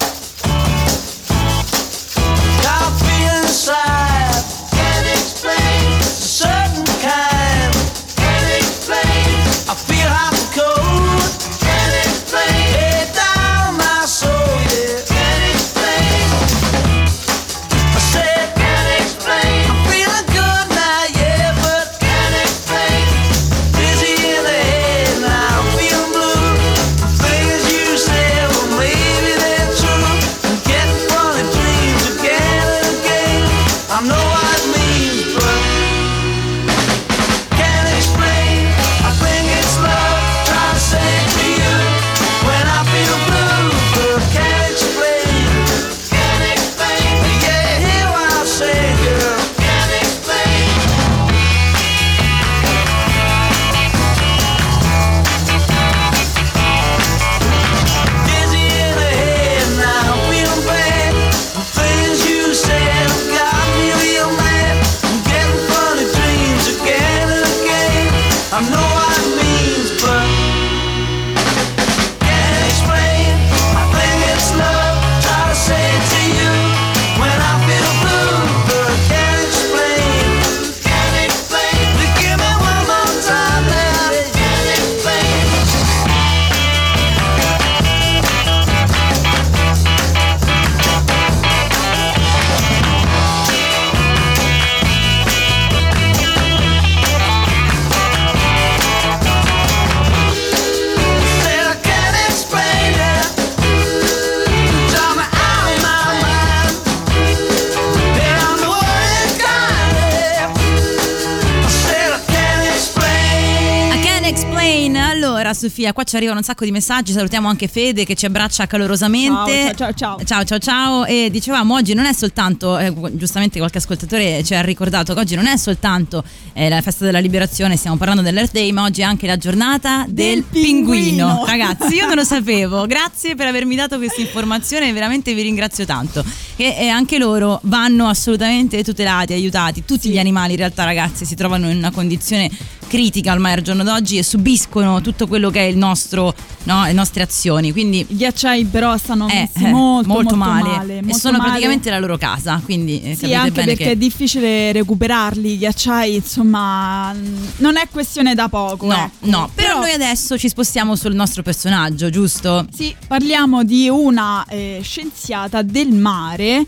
Sofia, 115.61 115.93
qua 115.93 116.03
ci 116.03 116.15
arrivano 116.15 116.39
un 116.39 116.43
sacco 116.43 116.65
di 116.65 116.71
messaggi, 116.71 117.11
salutiamo 117.11 117.47
anche 117.47 117.67
Fede 117.67 118.03
che 118.03 118.15
ci 118.15 118.25
abbraccia 118.25 118.65
calorosamente. 118.65 119.75
Ciao, 119.77 119.93
ciao, 119.93 119.93
ciao. 119.93 120.23
Ciao 120.25 120.43
ciao 120.43 120.57
ciao 120.57 121.05
e 121.05 121.29
dicevamo 121.29 121.75
oggi 121.75 121.93
non 121.93 122.05
è 122.05 122.13
soltanto, 122.13 122.79
eh, 122.79 122.91
giustamente 123.11 123.59
qualche 123.59 123.77
ascoltatore 123.77 124.43
ci 124.43 124.55
ha 124.55 124.61
ricordato 124.61 125.13
che 125.13 125.19
oggi 125.19 125.35
non 125.35 125.45
è 125.45 125.55
soltanto 125.57 126.23
eh, 126.53 126.67
la 126.67 126.81
festa 126.81 127.05
della 127.05 127.19
liberazione, 127.19 127.75
stiamo 127.75 127.97
parlando 127.97 128.23
dell'Earth 128.23 128.53
Day, 128.53 128.71
ma 128.71 128.85
oggi 128.85 129.01
è 129.01 129.03
anche 129.03 129.27
la 129.27 129.37
giornata 129.37 130.05
del, 130.07 130.37
Del 130.39 130.43
pinguino. 130.45 131.27
pinguino. 131.27 131.45
Ragazzi, 131.45 131.93
io 131.93 132.07
non 132.07 132.15
lo 132.15 132.23
sapevo, 132.25 132.87
grazie 132.87 133.35
per 133.35 133.45
avermi 133.45 133.75
dato 133.75 133.97
questa 133.97 134.19
informazione, 134.19 134.91
veramente 134.91 135.31
vi 135.35 135.43
ringrazio 135.43 135.85
tanto. 135.85 136.25
E, 136.55 136.75
e 136.75 136.87
anche 136.87 137.19
loro 137.19 137.59
vanno 137.65 138.07
assolutamente 138.07 138.83
tutelati, 138.83 139.33
aiutati, 139.33 139.85
tutti 139.85 140.09
gli 140.09 140.17
animali 140.17 140.53
in 140.53 140.57
realtà 140.57 140.85
ragazzi 140.85 141.23
si 141.23 141.35
trovano 141.35 141.69
in 141.69 141.77
una 141.77 141.91
condizione 141.91 142.49
critica 142.91 143.31
ormai 143.31 143.53
al 143.53 143.61
giorno 143.61 143.83
d'oggi 143.83 144.17
e 144.17 144.23
subiscono 144.23 144.99
tutto 144.99 145.25
quello 145.25 145.49
che 145.49 145.61
è 145.61 145.63
il 145.63 145.77
nostro, 145.77 146.35
no, 146.63 146.83
le 146.83 146.91
nostre 146.91 147.23
azioni, 147.23 147.71
quindi 147.71 148.05
I 148.05 148.17
ghiacciai 148.17 148.65
però 148.65 148.97
stanno 148.97 149.29
eh, 149.29 149.49
eh, 149.53 149.69
molto, 149.69 150.09
molto, 150.09 150.35
male, 150.35 150.69
male, 150.69 150.97
e 150.97 151.01
molto 151.01 151.17
sono 151.17 151.37
male. 151.37 151.51
praticamente 151.51 151.89
la 151.89 151.99
loro 151.99 152.17
casa, 152.17 152.61
quindi 152.61 153.01
eh, 153.01 153.15
Sì, 153.15 153.33
anche 153.33 153.51
bene 153.51 153.67
perché 153.67 153.83
che 153.85 153.91
è 153.91 153.95
difficile 153.95 154.73
recuperarli, 154.73 155.53
i 155.53 155.57
ghiacciai, 155.57 156.15
insomma, 156.15 157.15
non 157.57 157.77
è 157.77 157.87
questione 157.89 158.35
da 158.35 158.49
poco. 158.49 158.87
No, 158.87 158.93
ecco. 159.05 159.29
no, 159.29 159.49
però, 159.55 159.79
noi 159.79 159.93
adesso 159.93 160.37
ci 160.37 160.49
spostiamo 160.49 160.97
sul 160.97 161.15
nostro 161.15 161.43
personaggio, 161.43 162.09
giusto? 162.09 162.65
Sì, 162.75 162.93
parliamo 163.07 163.63
di 163.63 163.87
una 163.87 164.43
eh, 164.49 164.81
scienziata 164.83 165.61
del 165.61 165.93
mare. 165.93 166.65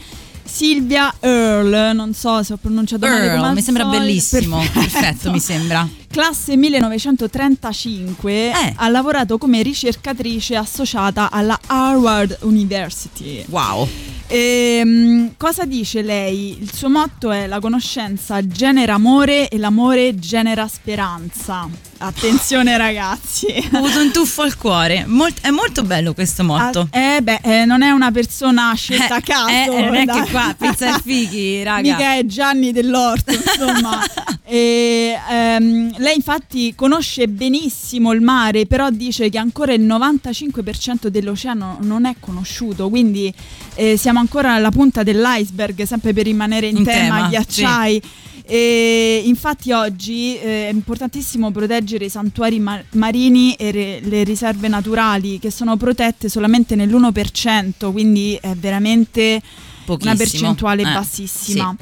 Silvia 0.55 1.11
Earle, 1.19 1.93
non 1.93 2.13
so 2.13 2.43
se 2.43 2.53
ho 2.53 2.57
pronunciato 2.57 3.07
male 3.07 3.25
Earl, 3.25 3.35
come 3.37 3.47
al 3.47 3.53
mi 3.55 3.61
sembra 3.63 3.83
solito. 3.85 4.03
bellissimo, 4.03 4.63
perfetto, 4.71 5.31
mi 5.31 5.39
sembra. 5.39 5.89
Classe 6.11 6.55
1935, 6.55 8.31
Eh. 8.51 8.73
ha 8.75 8.87
lavorato 8.89 9.39
come 9.39 9.63
ricercatrice 9.63 10.55
associata 10.55 11.31
alla 11.31 11.59
Harvard 11.65 12.37
University. 12.41 13.43
Wow. 13.49 13.89
Ehm, 14.35 15.33
cosa 15.37 15.63
dice 15.65 16.01
lei? 16.01 16.57
Il 16.59 16.73
suo 16.73 16.89
motto 16.89 17.29
è 17.29 17.45
la 17.45 17.59
conoscenza 17.59 18.43
genera 18.43 18.95
amore 18.95 19.47
e 19.47 19.59
l'amore 19.59 20.15
genera 20.15 20.67
speranza. 20.67 21.69
Attenzione 21.99 22.75
ragazzi. 22.75 23.45
Ho 23.71 23.77
avuto 23.77 24.01
un 24.01 24.11
tuffo 24.11 24.41
al 24.41 24.57
cuore. 24.57 25.05
Molt- 25.05 25.39
è 25.41 25.51
molto 25.51 25.83
bello 25.83 26.15
questo 26.15 26.43
motto. 26.43 26.87
Ah, 26.89 26.99
eh 26.99 27.21
beh, 27.21 27.41
eh, 27.43 27.65
non 27.65 27.83
è 27.83 27.91
una 27.91 28.09
persona 28.09 28.73
scelta 28.73 29.17
a 29.17 29.21
caso. 29.21 29.49
Eh, 29.49 29.67
eh, 29.71 29.81
non 29.85 29.93
è 29.93 30.05
che 30.07 30.31
qua 30.31 30.55
pizza 30.57 30.95
e 30.95 30.99
fighi, 30.99 31.61
raga. 31.63 31.81
Mica 31.81 32.15
è 32.15 32.25
Gianni 32.25 32.71
dell'Orto, 32.71 33.33
insomma. 33.33 34.01
E, 34.45 35.17
ehm, 35.29 35.97
lei 35.99 36.15
infatti 36.15 36.75
conosce 36.75 37.27
benissimo 37.29 38.11
il 38.11 38.21
mare, 38.21 38.65
però 38.65 38.89
dice 38.89 39.29
che 39.29 39.37
ancora 39.37 39.73
il 39.73 39.83
95% 39.83 41.07
dell'oceano 41.07 41.77
non 41.81 42.05
è 42.05 42.15
conosciuto, 42.19 42.89
quindi 42.89 43.33
eh, 43.75 43.95
siamo 43.97 44.19
ancora 44.19 44.53
alla 44.53 44.71
punta 44.71 45.03
dell'iceberg, 45.03 45.83
sempre 45.83 46.13
per 46.13 46.25
rimanere 46.25 46.67
in, 46.67 46.77
In 46.77 46.83
tema, 46.83 47.15
tema, 47.15 47.27
ghiacciai. 47.29 48.01
E 48.45 49.21
infatti 49.23 49.71
oggi 49.71 50.37
eh, 50.37 50.67
è 50.67 50.71
importantissimo 50.71 51.49
proteggere 51.51 52.05
i 52.05 52.09
santuari 52.09 52.59
ma- 52.59 52.83
marini 52.91 53.53
e 53.53 53.71
re- 53.71 53.99
le 54.01 54.23
riserve 54.23 54.67
naturali 54.67 55.39
che 55.39 55.49
sono 55.49 55.77
protette 55.77 56.27
solamente 56.27 56.75
nell'1%, 56.75 57.89
quindi 57.93 58.37
è 58.41 58.53
veramente 58.55 59.41
Pochissimo. 59.85 60.11
una 60.11 60.15
percentuale 60.17 60.81
Eh, 60.81 60.93
bassissima. 60.93 61.73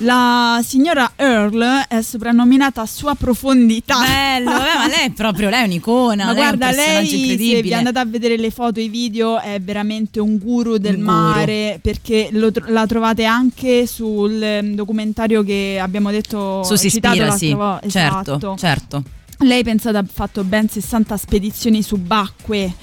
La 0.00 0.60
signora 0.62 1.12
Earl 1.16 1.86
è 1.88 2.02
soprannominata 2.02 2.84
Sua 2.84 3.14
Profondità. 3.14 3.98
Bello, 4.00 4.50
eh, 4.50 4.76
ma 4.76 4.86
lei 4.88 5.06
è 5.06 5.10
proprio 5.10 5.48
lei 5.48 5.62
è 5.62 5.64
un'icona. 5.64 6.26
Ma 6.26 6.32
lei 6.32 6.42
è 6.42 6.50
un 6.50 6.56
guarda, 6.58 6.70
lei 6.76 7.06
se 7.06 7.62
vi 7.62 7.72
andate 7.72 7.98
a 7.98 8.04
vedere 8.04 8.36
le 8.36 8.50
foto 8.50 8.78
e 8.78 8.82
i 8.84 8.88
video 8.90 9.40
è 9.40 9.58
veramente 9.58 10.20
un 10.20 10.36
guru 10.36 10.76
del 10.76 10.96
Un 10.96 11.00
guru. 11.00 11.12
mare 11.12 11.78
perché 11.80 12.28
lo 12.32 12.50
la 12.66 12.86
trovate 12.86 13.24
anche 13.24 13.86
sul 13.86 14.42
ehm, 14.42 14.74
documentario 14.74 15.42
che 15.42 15.78
abbiamo 15.80 16.10
detto 16.10 16.62
Su 16.62 16.74
si 16.74 16.88
ispira, 16.88 17.30
sì. 17.30 17.54
volta. 17.54 17.88
Certo, 17.88 18.18
Esatto. 18.36 18.54
certo. 18.58 19.02
Lei 19.38 19.64
pensate 19.64 19.96
ha 19.96 20.04
fatto 20.10 20.44
ben 20.44 20.68
60 20.68 21.16
spedizioni 21.16 21.82
subacquee 21.82 22.74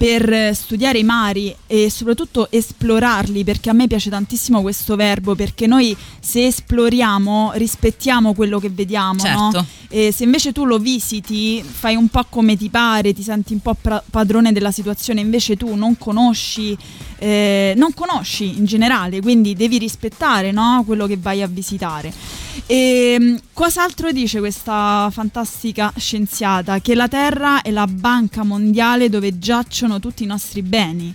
per 0.00 0.54
studiare 0.54 0.96
i 0.96 1.04
mari 1.04 1.54
e 1.66 1.90
soprattutto 1.90 2.50
esplorarli 2.50 3.44
perché 3.44 3.68
a 3.68 3.74
me 3.74 3.86
piace 3.86 4.08
tantissimo 4.08 4.62
questo 4.62 4.96
verbo 4.96 5.34
perché 5.34 5.66
noi 5.66 5.94
se 6.18 6.46
esploriamo 6.46 7.52
rispettiamo 7.56 8.32
quello 8.32 8.58
che 8.58 8.70
vediamo 8.70 9.22
no? 9.22 9.50
Certo. 9.52 9.66
e 9.90 10.10
se 10.10 10.24
invece 10.24 10.52
tu 10.52 10.64
lo 10.64 10.78
visiti 10.78 11.62
fai 11.62 11.96
un 11.96 12.08
po' 12.08 12.24
come 12.30 12.56
ti 12.56 12.70
pare 12.70 13.12
ti 13.12 13.22
senti 13.22 13.52
un 13.52 13.60
po' 13.60 13.76
padrone 14.08 14.52
della 14.52 14.70
situazione 14.70 15.20
invece 15.20 15.58
tu 15.58 15.74
non 15.74 15.98
conosci 15.98 16.74
eh, 17.18 17.74
non 17.76 17.92
conosci 17.92 18.56
in 18.56 18.64
generale 18.64 19.20
quindi 19.20 19.52
devi 19.52 19.76
rispettare 19.76 20.50
no? 20.50 20.82
quello 20.86 21.06
che 21.06 21.18
vai 21.18 21.42
a 21.42 21.46
visitare 21.46 22.10
e 22.66 23.16
mh, 23.18 23.38
cos'altro 23.52 24.12
dice 24.12 24.38
questa 24.38 25.08
fantastica 25.12 25.92
scienziata? 25.96 26.80
Che 26.80 26.94
la 26.94 27.08
Terra 27.08 27.62
è 27.62 27.70
la 27.70 27.86
banca 27.86 28.42
mondiale 28.42 29.08
dove 29.08 29.38
giacciono 29.38 30.00
tutti 30.00 30.22
i 30.22 30.26
nostri 30.26 30.62
beni. 30.62 31.14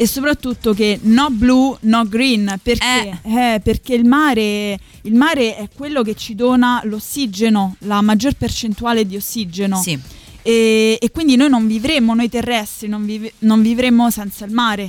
E 0.00 0.06
soprattutto 0.06 0.74
che 0.74 1.00
no 1.02 1.28
blue, 1.30 1.76
no 1.80 2.04
green, 2.06 2.60
perché? 2.62 3.18
Eh, 3.24 3.60
perché 3.60 3.94
il 3.94 4.04
mare, 4.04 4.78
il 5.02 5.14
mare 5.14 5.56
è 5.56 5.68
quello 5.74 6.02
che 6.02 6.14
ci 6.14 6.36
dona 6.36 6.80
l'ossigeno, 6.84 7.74
la 7.80 8.00
maggior 8.00 8.34
percentuale 8.34 9.04
di 9.04 9.16
ossigeno. 9.16 9.82
Sì. 9.82 9.98
E, 10.42 10.98
e 11.00 11.10
quindi 11.10 11.34
noi 11.34 11.48
non 11.48 11.66
vivremmo, 11.66 12.14
noi 12.14 12.28
terrestri, 12.28 12.86
non, 12.86 13.04
vive- 13.04 13.32
non 13.40 13.60
vivremmo 13.60 14.08
senza 14.10 14.44
il 14.44 14.52
mare. 14.52 14.88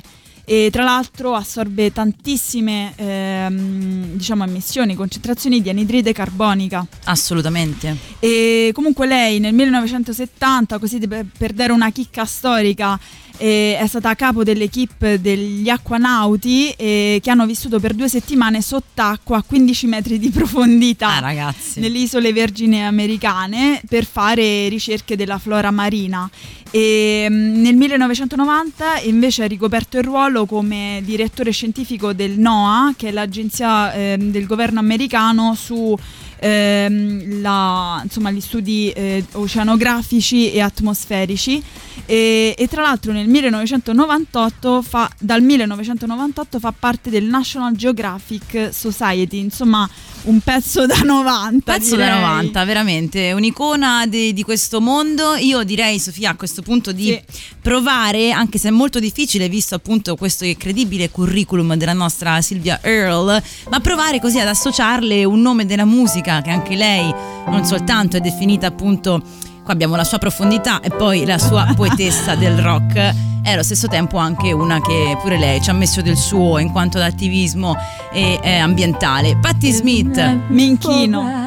E 0.51 0.69
tra 0.71 0.81
l'altro 0.83 1.35
assorbe 1.35 1.93
tantissime 1.93 2.93
ehm, 2.95 4.13
diciamo, 4.13 4.45
emissioni, 4.45 4.95
concentrazioni 4.95 5.61
di 5.61 5.69
anidride 5.69 6.11
carbonica. 6.11 6.83
Assolutamente. 7.03 7.95
E 8.17 8.71
comunque 8.73 9.05
lei 9.05 9.37
nel 9.39 9.53
1970, 9.53 10.79
così 10.79 10.97
per, 11.07 11.27
per 11.37 11.53
dare 11.53 11.71
una 11.71 11.91
chicca 11.91 12.25
storica, 12.25 12.99
eh, 13.39 13.77
è 13.79 13.87
stata 13.87 14.09
a 14.09 14.15
capo 14.15 14.43
dell'equipe 14.43 15.21
degli 15.21 15.69
acquanauti 15.69 16.71
eh, 16.71 17.19
che 17.23 17.29
hanno 17.29 17.45
vissuto 17.45 17.79
per 17.79 17.93
due 17.93 18.09
settimane 18.09 18.61
sott'acqua 18.61 19.37
a 19.37 19.43
15 19.43 19.87
metri 19.87 20.19
di 20.19 20.29
profondità 20.29 21.21
Ah, 21.21 21.55
nelle 21.75 21.97
isole 21.97 22.33
vergini 22.33 22.83
americane 22.83 23.81
per 23.87 24.05
fare 24.05 24.67
ricerche 24.67 25.15
della 25.15 25.37
flora 25.37 25.71
marina. 25.71 26.29
E 26.71 27.27
mm, 27.29 27.61
nel 27.61 27.75
1990 27.75 28.99
invece 29.03 29.43
ha 29.43 29.47
ricoperto 29.47 29.97
il 29.97 30.03
ruolo 30.03 30.45
come 30.45 31.01
direttore 31.03 31.51
scientifico 31.51 32.13
del 32.13 32.37
NOAA, 32.37 32.93
che 32.97 33.07
è 33.07 33.11
l'agenzia 33.11 33.93
ehm, 33.93 34.31
del 34.31 34.45
governo 34.45 34.79
americano 34.79 35.55
su 35.55 35.97
ehm, 36.39 37.41
la- 37.41 37.99
insomma, 38.03 38.31
gli 38.31 38.41
studi 38.41 38.91
eh, 38.91 39.23
oceanografici 39.33 40.51
e 40.51 40.61
atmosferici. 40.61 41.61
E, 42.05 42.55
e 42.57 42.67
tra 42.67 42.81
l'altro 42.81 43.11
nel 43.11 43.27
1998 43.27 44.81
fa, 44.81 45.09
dal 45.19 45.41
1998 45.41 46.59
fa 46.59 46.73
parte 46.77 47.09
del 47.09 47.25
National 47.25 47.75
Geographic 47.75 48.69
Society, 48.73 49.37
insomma 49.39 49.87
un 50.23 50.39
pezzo 50.41 50.85
da 50.85 50.97
90. 50.97 51.71
Pezzo 51.73 51.95
da 51.95 52.03
direi. 52.05 52.19
90, 52.19 52.63
veramente, 52.65 53.31
un'icona 53.31 54.05
di, 54.07 54.33
di 54.33 54.43
questo 54.43 54.81
mondo. 54.81 55.35
Io 55.35 55.63
direi, 55.63 55.99
Sofia, 55.99 56.31
a 56.31 56.35
questo 56.35 56.61
punto 56.61 56.91
di 56.91 57.05
Sì. 57.07 57.21
provare, 57.61 58.31
anche 58.31 58.57
se 58.57 58.67
è 58.67 58.71
molto 58.71 58.99
difficile, 58.99 59.47
visto 59.49 59.75
appunto 59.75 60.15
questo 60.15 60.45
incredibile 60.45 61.09
curriculum 61.09 61.75
della 61.75 61.93
nostra 61.93 62.41
Silvia 62.41 62.79
Earle, 62.83 63.41
ma 63.69 63.79
provare 63.79 64.19
così 64.19 64.39
ad 64.39 64.47
associarle 64.47 65.23
un 65.25 65.41
nome 65.41 65.65
della 65.65 65.85
musica, 65.85 66.41
che 66.41 66.49
anche 66.49 66.75
lei 66.75 67.13
non 67.47 67.65
soltanto 67.65 68.17
è 68.17 68.19
definita 68.19 68.67
appunto. 68.67 69.21
Qua 69.63 69.73
abbiamo 69.73 69.95
la 69.95 70.03
sua 70.03 70.17
profondità 70.17 70.79
e 70.81 70.89
poi 70.89 71.25
la 71.25 71.37
sua 71.37 71.71
poetessa 71.77 72.35
del 72.35 72.57
rock. 72.57 73.28
È 73.41 73.51
allo 73.51 73.63
stesso 73.63 73.87
tempo 73.87 74.17
anche 74.17 74.51
una 74.51 74.79
che 74.81 75.17
pure 75.21 75.37
lei 75.37 75.61
ci 75.61 75.69
ha 75.69 75.73
messo 75.73 76.01
del 76.01 76.17
suo 76.17 76.59
in 76.59 76.71
quanto 76.71 76.97
ad 76.97 77.03
attivismo 77.03 77.75
e 78.11 78.39
eh, 78.41 78.57
ambientale. 78.57 79.37
Patti 79.37 79.71
Smith. 79.71 80.17
Minchino. 80.47 81.39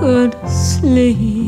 could 0.00 0.34
sleep. 0.48 1.46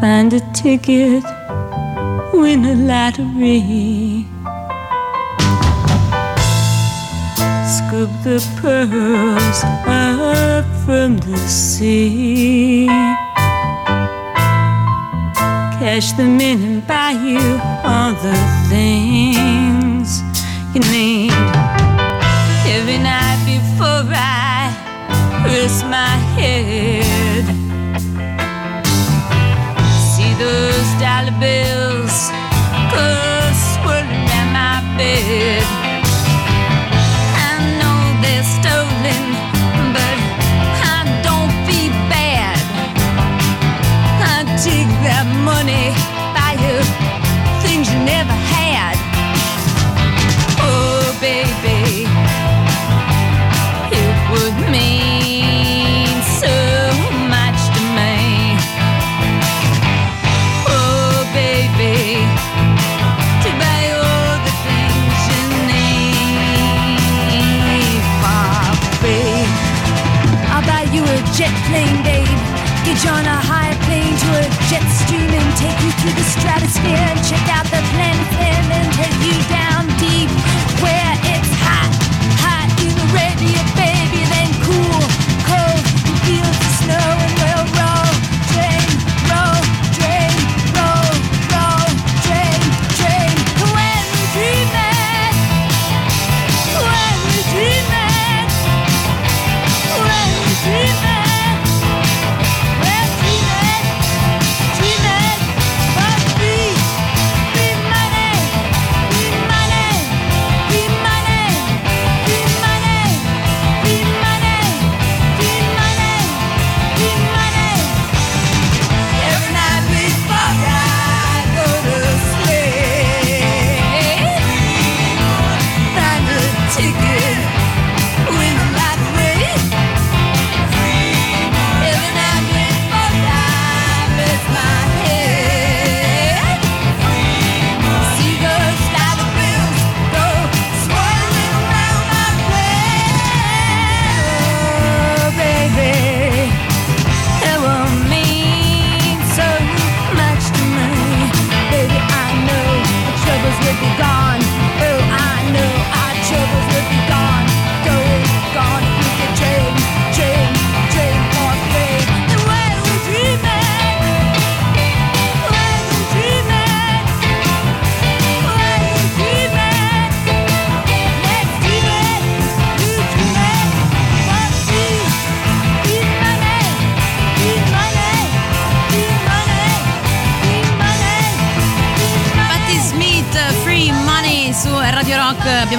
Find 0.00 0.32
a 0.34 0.40
ticket, 0.52 1.24
win 2.34 2.66
a 2.66 2.74
lottery. 2.90 4.26
Scoop 7.76 8.10
the 8.22 8.38
pearls 8.60 9.64
up 9.86 10.66
from 10.84 11.16
the 11.16 11.38
sea. 11.48 12.86
Cash 15.90 16.12
them 16.12 16.38
in 16.38 16.62
and 16.64 16.86
buy 16.86 17.12
you 17.12 17.40
all 17.82 18.12
the 18.12 18.36
things 18.68 20.20
you 20.74 20.82
need. 20.92 21.32
Every 22.76 22.98
night 22.98 23.40
before 23.46 24.04
I 24.12 24.68
rest 25.46 25.86
my 25.86 26.14
head, 26.36 27.07
jet 71.38 71.54
plane, 71.70 72.02
babe. 72.02 72.26
Get 72.82 72.98
you 73.04 73.10
on 73.10 73.24
a 73.24 73.38
high 73.38 73.70
plane 73.86 74.10
to 74.10 74.28
a 74.42 74.44
jet 74.66 74.82
stream 74.90 75.30
and 75.30 75.50
take 75.56 75.78
you 75.86 75.92
through 76.02 76.16
the 76.18 76.26
stratosphere 76.34 76.98
and 76.98 77.20
check 77.22 77.46
out 77.54 77.66
the 77.70 77.78
planet 77.94 78.30
and 78.42 78.64
then 78.66 78.86
take 78.98 79.18
you 79.22 79.38
down 79.46 79.86
deep 80.02 80.30
where 80.82 81.14
it's 81.30 81.52
hot, 81.62 81.94
hot 82.42 82.66
in 82.82 82.90
Arabia, 83.06 83.62
baby. 83.76 83.88
Then 83.88 83.97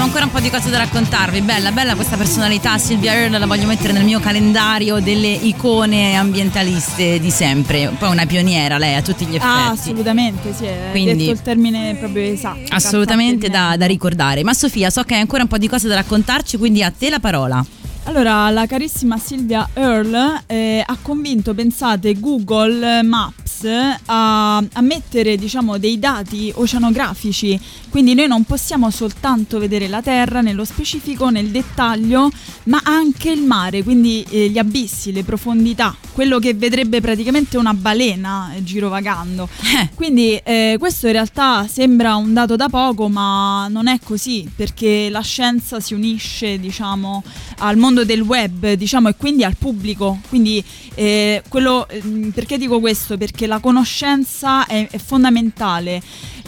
ancora 0.09 0.25
un 0.25 0.31
po' 0.31 0.39
di 0.39 0.49
cose 0.49 0.71
da 0.71 0.79
raccontarvi. 0.79 1.41
Bella, 1.41 1.71
bella 1.71 1.93
questa 1.93 2.17
personalità. 2.17 2.79
Silvia 2.79 3.13
Earle 3.13 3.37
la 3.37 3.45
voglio 3.45 3.67
mettere 3.67 3.93
nel 3.93 4.03
mio 4.03 4.19
calendario 4.19 4.99
delle 4.99 5.27
icone 5.27 6.15
ambientaliste 6.15 7.19
di 7.19 7.29
sempre. 7.29 7.93
Poi 7.95 8.09
una 8.09 8.25
pioniera 8.25 8.79
lei 8.79 8.95
a 8.95 9.03
tutti 9.03 9.25
gli 9.25 9.35
effetti. 9.35 9.45
Ah, 9.45 9.69
assolutamente, 9.69 10.51
sì, 10.55 10.65
è 10.65 10.87
Quindi- 10.89 11.25
detto 11.25 11.31
il 11.31 11.41
termine 11.43 11.93
proprio 11.93 12.23
esatto. 12.23 12.59
Assolutamente 12.73 13.49
da, 13.49 13.75
da 13.77 13.85
ricordare. 13.85 14.41
Ma 14.43 14.55
Sofia, 14.55 14.89
so 14.89 15.03
che 15.03 15.13
hai 15.13 15.19
ancora 15.19 15.43
un 15.43 15.47
po' 15.47 15.59
di 15.59 15.67
cose 15.67 15.87
da 15.87 15.93
raccontarci, 15.93 16.57
quindi 16.57 16.81
a 16.81 16.89
te 16.89 17.11
la 17.11 17.19
parola. 17.19 17.63
Allora, 18.05 18.49
la 18.49 18.65
carissima 18.65 19.19
Silvia 19.19 19.69
Earle 19.73 20.41
eh, 20.47 20.83
ha 20.83 20.97
convinto, 21.03 21.53
pensate, 21.53 22.19
Google 22.19 23.03
Maps 23.03 23.48
a, 23.63 24.57
a 24.57 24.81
mettere 24.81 25.37
diciamo, 25.37 25.77
dei 25.77 25.99
dati 25.99 26.51
oceanografici, 26.55 27.59
quindi 27.89 28.13
noi 28.13 28.27
non 28.27 28.43
possiamo 28.43 28.89
soltanto 28.89 29.59
vedere 29.59 29.87
la 29.87 30.01
Terra 30.01 30.41
nello 30.41 30.65
specifico, 30.65 31.29
nel 31.29 31.47
dettaglio, 31.49 32.29
ma 32.65 32.81
anche 32.83 33.31
il 33.31 33.41
mare, 33.41 33.83
quindi 33.83 34.25
eh, 34.29 34.49
gli 34.49 34.57
abissi, 34.57 35.11
le 35.11 35.23
profondità, 35.23 35.95
quello 36.13 36.39
che 36.39 36.53
vedrebbe 36.53 37.01
praticamente 37.01 37.57
una 37.57 37.73
balena 37.73 38.53
eh, 38.53 38.63
girovagando. 38.63 39.49
Quindi 39.95 40.39
eh, 40.43 40.75
questo 40.79 41.07
in 41.07 41.13
realtà 41.13 41.67
sembra 41.67 42.15
un 42.15 42.33
dato 42.33 42.55
da 42.55 42.69
poco, 42.69 43.09
ma 43.09 43.67
non 43.69 43.87
è 43.87 43.99
così, 44.03 44.49
perché 44.55 45.09
la 45.09 45.21
scienza 45.21 45.79
si 45.79 45.93
unisce, 45.93 46.59
diciamo, 46.59 47.23
al 47.59 47.77
mondo 47.77 48.05
del 48.05 48.21
web, 48.21 48.73
diciamo, 48.73 49.09
e 49.09 49.15
quindi 49.15 49.43
al 49.43 49.55
pubblico. 49.57 50.19
Quindi 50.29 50.63
eh, 50.95 51.41
quello, 51.47 51.87
ehm, 51.87 52.31
perché 52.31 52.57
dico 52.57 52.79
questo? 52.79 53.17
Perché 53.17 53.47
la 53.49 53.59
conoscenza 53.59 54.65
è, 54.65 54.88
è 54.89 54.97
fondamentale. 54.97 56.01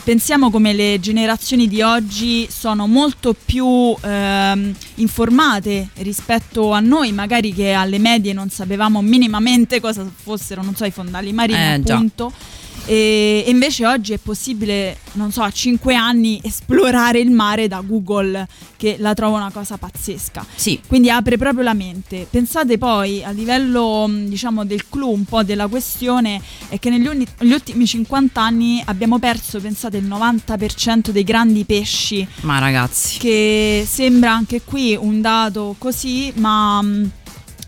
Pensiamo 0.04 0.50
come 0.50 0.74
le 0.74 1.00
generazioni 1.00 1.68
di 1.68 1.82
oggi 1.82 2.48
sono 2.50 2.88
molto 2.88 3.36
più 3.36 3.96
ehm, 4.02 4.74
informate 4.96 5.90
rispetto 5.98 6.72
a 6.72 6.80
noi, 6.80 7.12
magari 7.12 7.54
che 7.54 7.74
alle 7.74 8.00
medie 8.00 8.34
non 8.34 8.50
sapevamo 8.50 9.02
minimamente 9.02 9.80
cosa 9.80 10.10
fossero, 10.12 10.64
non 10.64 10.76
so, 10.76 10.86
i 10.86 10.92
fondali 10.92 11.32
marini, 11.34 11.74
Eh, 11.74 11.84
già. 11.84 11.96
appunto. 11.96 12.32
E, 12.32 12.61
e 12.92 13.46
invece 13.48 13.88
oggi 13.88 14.12
è 14.12 14.18
possibile, 14.18 14.98
non 15.14 15.32
so, 15.32 15.44
a 15.44 15.50
5 15.50 15.96
anni 15.96 16.42
esplorare 16.44 17.20
il 17.20 17.32
mare 17.32 17.70
da 17.70 17.80
Google, 17.80 18.46
che 18.76 18.98
la 19.00 19.14
trovo 19.14 19.38
una 19.38 19.50
cosa 19.50 19.78
pazzesca. 19.78 20.46
Sì. 20.54 20.78
Quindi 20.86 21.10
apre 21.10 21.38
proprio 21.38 21.64
la 21.64 21.74
mente. 21.74 22.28
Pensate 22.30 22.78
poi 22.78 23.24
a 23.24 23.30
livello, 23.30 24.08
mh, 24.08 24.26
diciamo, 24.28 24.66
del 24.66 24.90
clou 24.90 25.14
un 25.14 25.24
po' 25.24 25.42
della 25.42 25.68
questione, 25.68 26.42
è 26.68 26.80
che 26.80 26.90
negli, 26.90 27.08
uni- 27.08 27.26
ultimi 27.44 27.88
50 27.88 28.42
anni 28.42 28.82
abbiamo 28.86 29.20
perso, 29.20 29.62
pensate, 29.62 29.96
il 29.96 30.06
90% 30.10 31.12
dei 31.12 31.24
grandi 31.24 31.64
pesci 31.64 32.28
Ma 32.42 32.60
ragazzi. 32.60 33.20
che 33.20 33.88
sembra 33.88 34.34
anche 34.34 34.64
qui 34.64 34.98
un 35.00 35.22
dato 35.22 35.76
così, 35.78 36.34
ma 36.36 36.82
mh, 36.82 37.12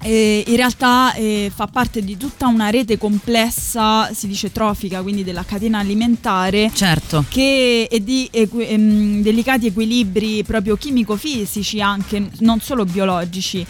eh, 0.03 0.43
in 0.47 0.55
realtà 0.55 1.13
eh, 1.13 1.51
fa 1.53 1.67
parte 1.67 2.03
di 2.03 2.17
tutta 2.17 2.47
una 2.47 2.69
rete 2.69 2.97
complessa, 2.97 4.11
si 4.13 4.27
dice 4.27 4.51
trofica, 4.51 5.01
quindi 5.01 5.23
della 5.23 5.43
catena 5.43 5.79
alimentare. 5.79 6.71
Certo. 6.73 7.25
Che 7.27 7.87
è 7.89 7.99
di 7.99 8.27
equi- 8.31 8.67
ehm, 8.67 9.21
delicati 9.21 9.67
equilibri 9.67 10.43
proprio 10.43 10.75
chimico-fisici, 10.75 11.81
anche 11.81 12.29
non 12.39 12.59
solo 12.59 12.85
biologici. 12.85 13.65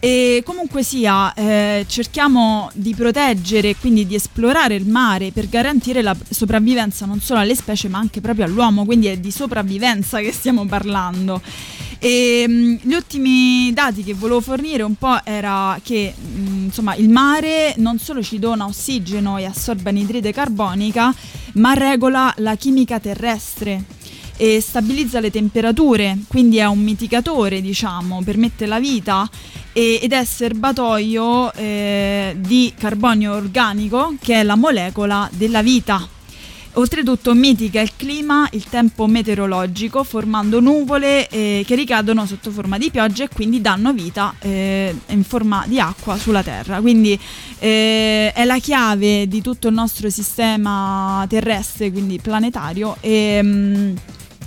E 0.00 0.42
comunque 0.44 0.82
sia, 0.82 1.32
eh, 1.34 1.84
cerchiamo 1.88 2.70
di 2.74 2.94
proteggere 2.94 3.70
e 3.70 3.76
quindi 3.76 4.06
di 4.06 4.14
esplorare 4.14 4.74
il 4.74 4.86
mare 4.86 5.30
per 5.32 5.48
garantire 5.48 6.02
la 6.02 6.16
sopravvivenza 6.28 7.06
non 7.06 7.20
solo 7.20 7.40
alle 7.40 7.54
specie 7.54 7.88
ma 7.88 7.98
anche 7.98 8.20
proprio 8.20 8.44
all'uomo, 8.44 8.84
quindi 8.84 9.06
è 9.06 9.16
di 9.16 9.30
sopravvivenza 9.30 10.20
che 10.20 10.32
stiamo 10.32 10.66
parlando. 10.66 11.40
E, 12.04 12.46
mh, 12.46 12.80
gli 12.82 12.92
ultimi 12.92 13.72
dati 13.72 14.04
che 14.04 14.12
volevo 14.12 14.42
fornire 14.42 14.82
un 14.82 14.94
po' 14.94 15.24
era 15.24 15.80
che 15.82 16.12
mh, 16.14 16.64
insomma 16.64 16.94
il 16.96 17.08
mare 17.08 17.72
non 17.78 17.98
solo 17.98 18.22
ci 18.22 18.38
dona 18.38 18.66
ossigeno 18.66 19.38
e 19.38 19.46
assorbe 19.46 19.88
anidride 19.88 20.30
carbonica, 20.30 21.14
ma 21.54 21.72
regola 21.72 22.30
la 22.38 22.56
chimica 22.56 23.00
terrestre 23.00 23.84
e 24.36 24.60
stabilizza 24.60 25.18
le 25.18 25.30
temperature, 25.30 26.18
quindi 26.28 26.58
è 26.58 26.66
un 26.66 26.80
mitigatore, 26.80 27.62
diciamo, 27.62 28.20
permette 28.22 28.66
la 28.66 28.78
vita 28.78 29.26
e- 29.72 29.98
ed 30.02 30.12
è 30.12 30.22
serbatoio 30.26 31.54
eh, 31.54 32.36
di 32.38 32.74
carbonio 32.76 33.32
organico 33.32 34.14
che 34.20 34.40
è 34.40 34.42
la 34.42 34.56
molecola 34.56 35.26
della 35.32 35.62
vita. 35.62 36.13
Oltretutto 36.76 37.34
mitiga 37.34 37.80
il 37.80 37.92
clima, 37.94 38.48
il 38.50 38.64
tempo 38.64 39.06
meteorologico, 39.06 40.02
formando 40.02 40.58
nuvole 40.58 41.28
eh, 41.28 41.62
che 41.64 41.76
ricadono 41.76 42.26
sotto 42.26 42.50
forma 42.50 42.78
di 42.78 42.90
pioggia 42.90 43.22
e 43.22 43.28
quindi 43.28 43.60
danno 43.60 43.92
vita 43.92 44.34
eh, 44.40 44.92
in 45.06 45.22
forma 45.22 45.64
di 45.68 45.78
acqua 45.78 46.16
sulla 46.16 46.42
Terra. 46.42 46.80
Quindi 46.80 47.16
eh, 47.60 48.32
è 48.32 48.44
la 48.44 48.58
chiave 48.58 49.28
di 49.28 49.40
tutto 49.40 49.68
il 49.68 49.74
nostro 49.74 50.10
sistema 50.10 51.24
terrestre, 51.28 51.92
quindi 51.92 52.18
planetario. 52.18 52.96
E, 53.00 53.40
mm, 53.40 53.96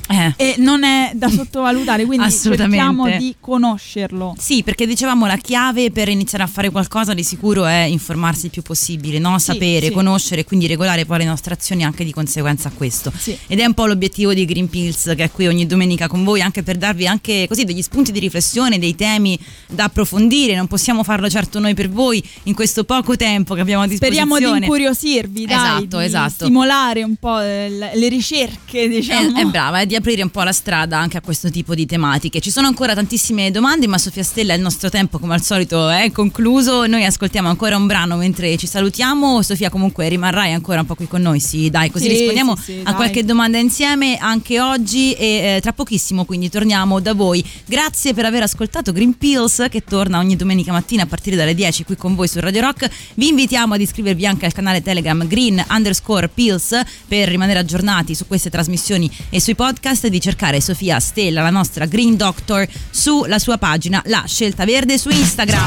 Eh. 0.07 0.33
e 0.37 0.55
non 0.59 0.83
è 0.83 1.11
da 1.13 1.29
sottovalutare, 1.29 2.05
quindi 2.05 2.31
cerchiamo 2.31 3.07
di 3.17 3.35
conoscerlo. 3.39 4.35
Sì, 4.37 4.63
perché 4.63 4.87
dicevamo 4.87 5.25
la 5.25 5.37
chiave 5.37 5.91
per 5.91 6.07
iniziare 6.09 6.43
a 6.43 6.47
fare 6.47 6.69
qualcosa 6.69 7.13
di 7.13 7.23
sicuro 7.23 7.65
è 7.65 7.83
informarsi 7.83 8.45
il 8.45 8.51
più 8.51 8.61
possibile, 8.61 9.19
no? 9.19 9.37
sapere, 9.39 9.87
sì. 9.87 9.91
conoscere 9.91 10.41
e 10.41 10.43
quindi 10.45 10.67
regolare 10.67 11.05
poi 11.05 11.19
le 11.19 11.25
nostre 11.25 11.53
azioni 11.53 11.83
anche 11.83 12.03
di 12.03 12.11
conseguenza 12.11 12.69
a 12.69 12.71
questo. 12.71 13.11
Sì. 13.15 13.37
Ed 13.47 13.59
è 13.59 13.65
un 13.65 13.73
po' 13.73 13.85
l'obiettivo 13.85 14.33
di 14.33 14.45
Green 14.45 14.69
Pills 14.69 15.13
che 15.15 15.25
è 15.25 15.31
qui 15.31 15.47
ogni 15.47 15.65
domenica 15.65 16.07
con 16.07 16.23
voi, 16.23 16.41
anche 16.41 16.63
per 16.63 16.77
darvi 16.77 17.05
anche 17.07 17.45
così 17.47 17.65
degli 17.65 17.81
spunti 17.81 18.11
di 18.11 18.19
riflessione, 18.19 18.79
dei 18.79 18.95
temi 18.95 19.37
da 19.67 19.85
approfondire. 19.85 20.55
Non 20.55 20.67
possiamo 20.67 21.03
farlo 21.03 21.29
certo 21.29 21.59
noi 21.59 21.73
per 21.73 21.89
voi 21.89 22.23
in 22.43 22.53
questo 22.53 22.83
poco 22.83 23.15
tempo 23.15 23.53
che 23.53 23.61
abbiamo 23.61 23.83
a 23.83 23.87
disposizione. 23.87 24.25
Speriamo 24.25 24.57
di 24.57 24.63
incuriosirvi, 24.63 25.45
dai, 25.45 25.55
Esatto, 25.57 25.97
di 25.99 26.05
esatto. 26.05 26.45
stimolare 26.45 27.03
un 27.03 27.15
po' 27.15 27.39
eh, 27.39 27.69
le 27.69 27.95
le 27.97 28.09
ricerche, 28.09 28.87
diciamo. 28.87 29.37
È, 29.37 29.41
è 29.41 29.45
brava, 29.45 29.81
è 29.81 29.85
di 29.85 29.95
aprire 29.97 30.23
un 30.23 30.29
po' 30.29 30.41
la 30.43 30.51
strada 30.51 30.97
anche 30.97 31.17
a 31.17 31.21
questo 31.21 31.49
tipo 31.49 31.75
di 31.75 31.85
tematiche. 31.85 32.39
Ci 32.39 32.51
sono 32.51 32.67
ancora 32.67 32.93
tantissime 32.93 33.51
domande, 33.51 33.87
ma 33.87 33.97
Sofia 33.97 34.23
Stella, 34.23 34.53
il 34.53 34.61
nostro 34.61 34.89
tempo 34.89 35.19
come 35.19 35.33
al 35.33 35.41
solito 35.41 35.89
è 35.89 36.11
concluso. 36.11 36.85
Noi 36.85 37.03
ascoltiamo 37.05 37.47
ancora 37.49 37.75
un 37.75 37.87
brano 37.87 38.15
mentre 38.15 38.55
ci 38.57 38.67
salutiamo. 38.67 39.41
Sofia, 39.41 39.69
comunque 39.69 40.07
rimarrai 40.07 40.53
ancora 40.53 40.79
un 40.81 40.85
po' 40.85 40.95
qui 40.95 41.07
con 41.07 41.21
noi. 41.21 41.39
Sì, 41.39 41.69
dai, 41.69 41.89
così 41.91 42.05
Sì, 42.05 42.11
rispondiamo 42.11 42.55
sì, 42.55 42.63
sì, 42.63 42.79
a 42.79 42.83
dai. 42.83 42.93
qualche 42.95 43.23
domanda 43.25 43.57
insieme 43.57 44.17
anche 44.17 44.59
oggi 44.59 45.13
e 45.13 45.55
eh, 45.55 45.59
tra 45.61 45.73
pochissimo 45.73 46.25
quindi 46.25 46.49
torniamo 46.49 46.99
da 46.99 47.13
voi. 47.13 47.43
Grazie 47.65 48.13
per 48.13 48.25
aver 48.25 48.43
ascoltato 48.43 48.91
Green 48.91 49.17
Pills 49.17 49.65
che 49.69 49.83
torna 49.83 50.19
ogni 50.19 50.35
domenica 50.35 50.71
mattina 50.71 51.03
a 51.03 51.05
partire 51.05 51.35
dalle 51.35 51.53
10 51.55 51.83
qui 51.83 51.95
con 51.95 52.15
voi 52.15 52.27
su 52.27 52.39
Radio 52.39 52.61
Rock. 52.61 52.89
Vi 53.15 53.27
invitiamo 53.27 53.73
ad 53.73 53.81
iscrivervi 53.81 54.25
anche 54.25 54.45
al 54.45 54.53
canale 54.53 54.81
Telegram 54.81 55.25
Green 55.27 55.63
underscore 55.69 56.29
Pills 56.29 56.79
per 57.07 57.27
rimanere 57.27 57.59
aggiornati 57.59 58.13
su 58.15 58.27
queste 58.27 58.49
trasmissioni 58.49 59.09
e 59.29 59.39
sui 59.39 59.55
podcast 59.55 59.86
e 59.89 60.09
di 60.09 60.19
cercare 60.19 60.59
Sofia 60.59 60.99
Stella, 60.99 61.41
la 61.41 61.49
nostra 61.49 61.85
Green 61.85 62.17
Doctor, 62.17 62.67
sulla 62.89 63.39
sua 63.39 63.57
pagina 63.57 64.01
La 64.07 64.25
Scelta 64.27 64.65
Verde 64.65 64.97
su 64.97 65.09
Instagram. 65.09 65.63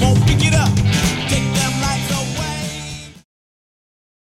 Up. 0.00 1.13